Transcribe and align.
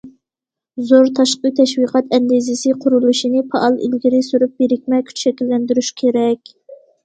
زور 0.91 1.11
تاشقى 1.19 1.51
تەشۋىقات 1.59 2.15
ئەندىزىسى 2.17 2.73
قۇرۇلۇشىنى 2.87 3.45
پائال 3.53 3.79
ئىلگىرى 3.85 4.25
سۈرۈپ، 4.33 4.59
بىرىكمە 4.65 5.05
كۈچ 5.13 5.25
شەكىللەندۈرۈش 5.29 5.95
كېرەك. 6.05 6.59